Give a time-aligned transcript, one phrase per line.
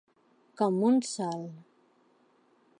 [0.61, 1.47] Com un sol.